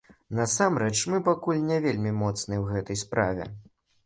Насамрэч, 0.37 0.95
мы 1.13 1.19
пакуль 1.27 1.59
не 1.67 1.77
вельмі 1.85 2.15
моцныя 2.23 2.59
ў 2.63 2.65
гэтай 2.73 3.01
справе. 3.07 3.49